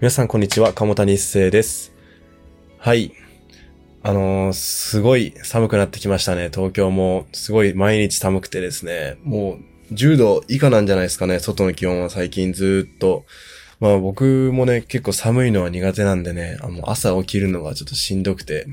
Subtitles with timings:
[0.00, 1.92] 皆さんこんにちは、鴨谷一生です。
[2.78, 3.12] はい。
[4.02, 6.50] あのーすごい寒くなってきましたね。
[6.54, 9.16] 東京もすごい毎日寒くてですね。
[9.24, 9.58] も
[9.90, 11.40] う10度以下なんじゃないですかね。
[11.40, 13.24] 外の気温は最近ずっと。
[13.80, 18.66] まあ僕もね、結構寒いのは苦手なんでね、あの朝起きるのがちょっとしんどくて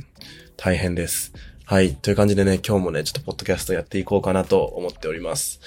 [0.57, 1.33] 大変です。
[1.66, 1.95] はい。
[1.95, 5.59] という感じでね、今日もね、ちょっとポッドキャストやっていこうかなと思っております。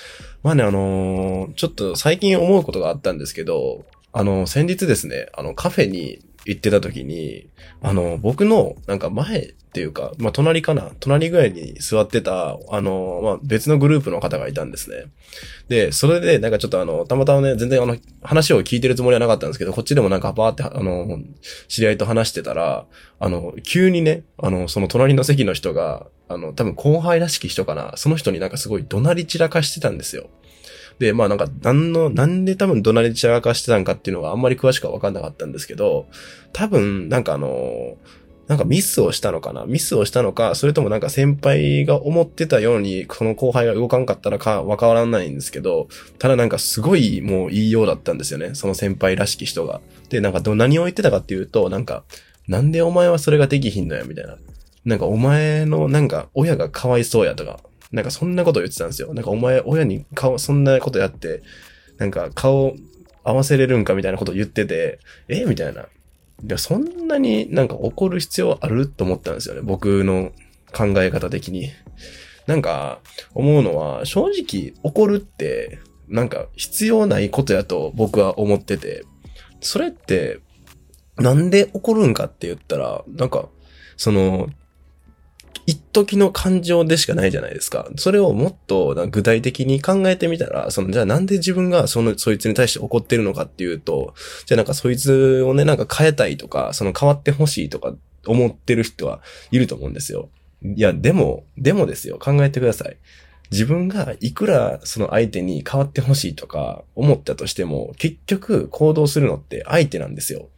[0.45, 7.49] まあね、あのーちょっと最近思うことがあったんですけど、あの、先日ですね、あの、カフェに行ってた時に、
[7.83, 15.05] あの、僕の、なんか前っていうか、まあ、隣かな隣ぐらいに座ってた、あの、まあ、別のグループの方がいたんですね。
[15.69, 21.19] で、それで、なんかちょっとあの、たまたまね、全然あの、話を聞いてるつもりはなかったんですけど、こっちでもなんかバーって、あの、
[21.69, 22.87] 知り合いと話してたら、
[23.21, 30.31] あの、急にね、あの、その隣の席の人が、あの、多分後輩らしき人かな、その人になんかすごい怒鳴り散らかしてたんですよ。
[30.99, 36.07] で、まあなんか、なんの、なんで多分怒鳴り散らかしてたんかっていうのがあんまり詳しくは分かんなかったんですけど、
[36.53, 37.97] 多分、なんかあの、
[38.49, 39.67] なんかミスをしたのかな？
[39.67, 48.55] ミスをしたのか、それともなんか先輩が思ってたように、その後輩が動かんかったらか、わからないんですけど、ただなんかすごいもう言いようだったんですよね。
[48.55, 49.83] その先輩らしき人が。
[50.09, 52.05] で、なんかど、何を言ってたかっていうと、なんか、
[52.49, 54.39] なんでお前はそれができひんのや、みたいな。
[54.87, 57.61] なんかお前の、なんか親がかわいそうやとか、
[57.93, 59.15] なんかそんなこと言ってたんですよ。
[59.15, 61.43] なんかお前親に顔、そんなことやって、
[61.97, 62.75] なんか顔
[63.25, 65.45] 合わせれるんかみたいなこと言ってて、え？
[65.45, 65.83] みたいな。
[65.83, 65.87] い
[66.47, 69.63] や、そんなになんか怒る必要あると思ったんですよね。
[69.63, 70.33] 僕の
[70.73, 71.71] 考え方的に。
[72.47, 73.01] なんか
[73.35, 79.05] 思うのは、正直怒るって、なんか必要ないことやと僕は思ってて、
[79.61, 80.41] それって、
[81.17, 83.49] なんで怒るんかって言ったら、なんか、
[83.97, 84.49] その、
[85.67, 87.89] 一時の感情でしかないじゃないですか。
[87.97, 94.15] それをもっと具体的に考えてみたら、その、じゃあなんで自分がその、そいつに対して怒ってるのかっていうと、
[94.47, 97.95] じゃあなんかそいつをね、なんか変えたいとか、その変わってほしいとか
[98.27, 100.31] 思ってる人はいると思うんですよ。
[100.63, 102.97] いや、でも、でもですよ、考えてください。
[103.51, 110.49] 自分がいくらその相手に変わってほしいとか思ったとしても、結局行動するのって相手なんですよ。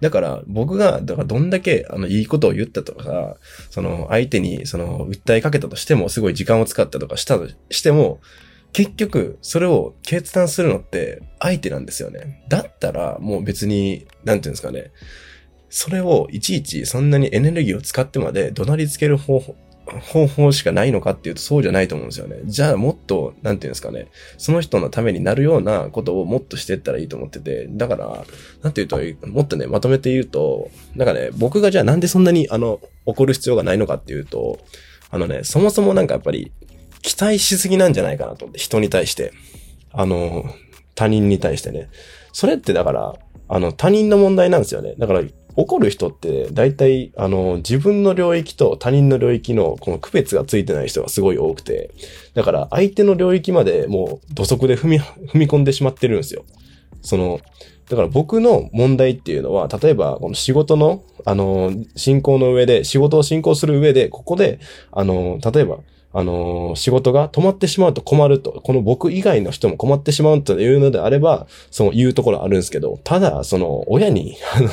[0.00, 3.36] だから僕が、だからどんだけあのいいことを言ったとか、
[3.70, 8.20] その相手にその訴えかけたとしても、すごい時間を使ったとかしたとしても、
[8.72, 12.44] 結局それを決断するのって相手なんですよね。
[12.48, 14.90] だったらもう別に、なんていうんですかね。
[15.68, 22.38] それをいちいちそんなにエネルギーを使ってまで怒鳴りつける方法、方法しかないのかっていうとそうじゃないと思うんですよね。
[22.44, 28.24] じゃあもっと、なんていうんですかね、その人のためになるようなことをもっとしていったらいいと思ってて、だから、
[28.62, 28.98] なんていうと、
[29.28, 34.58] もっとね、まとめて言うと、なんかね、僕がじゃあなんでそんなに、あの、怒る必要がないのかっていうと、
[35.10, 36.52] あのね、そもそもなんかやっぱり、
[37.02, 39.32] 期待しすぎなんじゃないかなと思って、人に対して。
[39.92, 40.44] あの、
[40.94, 41.88] 他人に対してね。
[42.32, 43.14] それってだから、
[43.48, 44.94] あの、他人の問題なんですよね。
[44.98, 45.22] だから、
[45.56, 51.90] 怒る人って、大体、あの、自分の領域と他人の領域の、この区別がついてない人がすごい多くて、
[52.34, 55.00] だから、相手の領域までもう、土足で踏み、
[55.32, 56.44] 踏み込んでしまってるんですよ。
[57.00, 57.40] その、
[57.88, 64.58] だから僕の問題っていうのは、例えば、この仕事の、あの、進行の上で、仕事を進行する上で、ここで、
[64.92, 65.78] あの、例えば、
[66.18, 74.70] あの仕事が止まってしまうと困ると、この僕以外の人も困ってしまうというのであれば、その言うところあるんですけど、ただ、その、親に、 あの、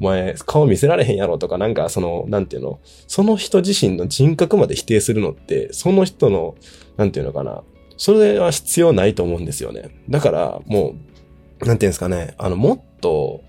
[0.00, 6.54] お前、顔見せられへんやろとか、なんか、その、なんていうの、その人自身の人格まで否定するのって、その人の、
[6.96, 7.62] なんていうのかな、
[7.98, 9.90] それは必要ないと思うんですよね。
[10.08, 10.94] だから、も
[11.60, 13.42] う、なんていうんですかね、あの、もっと、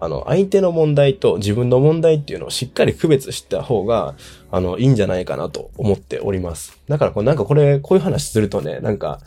[0.00, 4.14] あの、相手の問題と自分の問題っていうのをしっかり区別した方が、
[4.50, 6.78] あの、いいんじゃないかなと思っております。
[6.88, 9.20] だから、こうなんかこれ、こういう話するとね、なんか、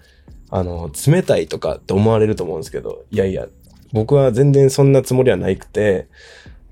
[0.49, 3.47] あの、冷たいとかって思われると思うんですけど、いやいや、
[3.93, 6.07] 僕は全然そんなつもりはないくて、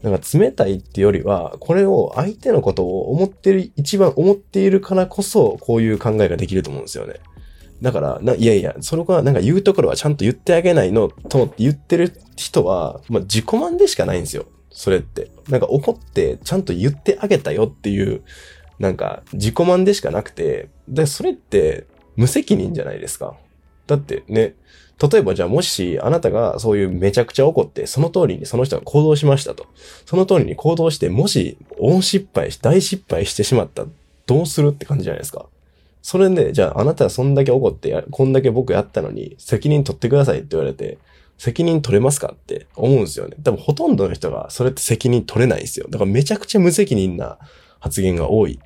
[0.01, 7.15] なんか冷たいってよりは、これを相手のことを思ってる、一番思っているからこそ、こういう考えができると思うんですよね。
[7.81, 14.45] だから、いやいや、それはなんか言うところはちゃんと言ってあげないのと思って言ってる人は、まあ自己満でしかないんですよ。
[14.69, 15.31] それって。
[15.49, 18.21] なんか怒ってちゃんと言ってあげたよっていう、
[18.79, 21.85] なんか自己満でしかなくて、で、それって
[22.15, 23.35] 無責任じゃないですか。
[23.87, 24.55] だってね、
[25.01, 29.67] 例えばじゃあもしあなたがそういうめちゃくちゃ怒って、その通りにその人が行動しましたと。
[30.05, 33.85] その通りに行動して、もし大失敗し、大失敗してしまった
[34.25, 35.45] どうするって感じじゃないですか。
[36.01, 40.97] それで、じゃああなたはそんだけ怒ってや、こんだけ僕やったのに、責任取ってくださいって言われて、
[41.37, 43.37] 責任取れますかって思うんですよね。
[43.43, 45.87] 多分ほとんどの人がそれって責任取れないんですよ。
[45.89, 47.37] だからめちゃくちゃ無責任な
[47.79, 48.59] 発言が多い。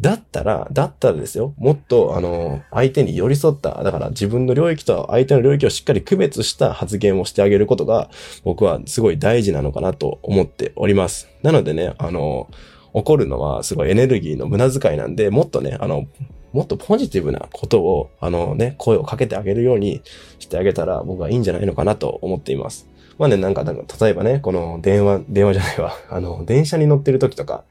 [0.00, 8.10] だったら、だったらですよ、もっと、あの、相手に寄り添った、だから自分の領域と相手の領域をしっかり区別した発言をしてあげることが、
[8.42, 11.28] 僕はすごい大事なのかなと思っております。
[11.42, 12.48] なのでね、あの、
[12.92, 16.06] 怒るのはすごいエネルギーの無駄遣いなんで、もっとね、あの、
[16.52, 20.02] もっとポジティブなことを、あのね、声をかけてあげるように
[20.38, 22.88] してあげたら僕はいいんじゃないのかなと思っています。
[23.18, 27.64] まあね、なんか、なんか例えばね、この電話、電話じゃないわ、 あの、電車に乗ってる時とか、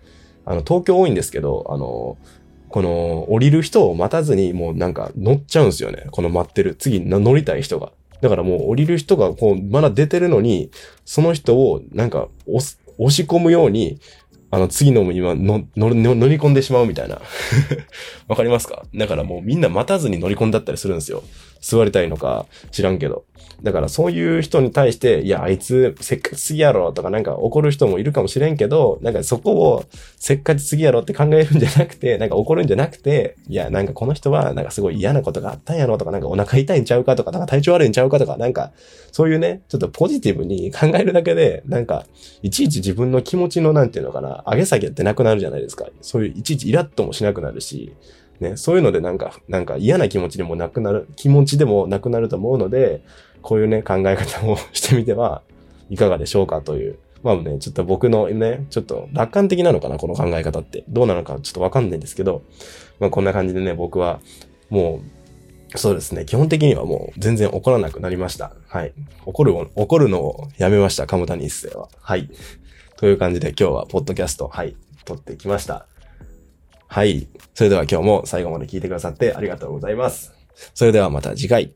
[0.45, 2.17] あの、東京多いんですけど、あの、
[2.69, 6.05] この、降りる人を待たずに、もうなんか乗っちゃうんですよね。
[6.11, 6.75] この待ってる。
[6.75, 7.91] 次乗りたい人が。
[8.21, 10.71] だからもう降りる人がこう、まだ出てるのに、
[11.03, 13.99] その人をなんか押し込むように、
[14.51, 15.89] あの、次のも今の乗
[16.27, 17.21] り込んでしまうみたいな。
[18.27, 18.83] わかりますか？
[18.93, 21.23] だからもうみんな待たずに乗り込んだったりするんですよ。
[21.61, 23.25] 座りたいのか知らんけど。
[23.63, 29.83] だからそういう人に対して、いや、あいつせっかちすぎやろとかなんか怒る人もいるかもしれんけど、なんかそこを
[30.17, 38.71] せっかちすぎやろって考えるんじゃなくて、なんか怒るんじゃなくて、いや、なんかこの人はなんかすごい嫌なことがあったんやろとか、なんかお腹痛いんちゃうかとか、なんか体調悪いんちゃうかとか、なんか
[39.11, 42.07] そういうね、ちょっとポジティブに考えるだけで、なんか
[42.41, 45.85] いちいち自分の気持ちのなんていうのかな、上げ下げってなくなるじゃないですか。
[46.01, 47.93] そういういちいちイラッともしなくなるし、
[48.41, 53.03] ね、そういうのでなんか、なんか嫌な気持ちでもなくなる、気持ちでもなくなると思うので、
[53.41, 55.41] こういうね、考え方をしてみては
[55.89, 56.97] いかがでしょうかという。
[57.23, 60.83] まあね、ちょっと僕のね、ちょっと楽観的なのかな、この考え方って。
[60.89, 62.41] どうなのかちょっとわかんないんですけど、
[62.99, 64.19] まあこんな感じでね、僕は
[64.69, 65.01] も
[65.73, 66.25] う、そうですね。
[66.25, 68.53] 基本的にはもう全然怒らなくなりました。
[68.67, 68.93] はい。
[69.25, 71.07] 怒る、怒るのをやめました。
[71.07, 71.87] 鴨谷一世は。
[72.01, 72.29] はい。
[72.97, 75.87] という感じで今日はポッドキャスト、はい、撮ってきました。
[76.93, 77.29] はい。
[77.53, 80.33] それでは今日も最後まで聞いてくださってありがとうございます。
[80.73, 81.71] それではまた次回。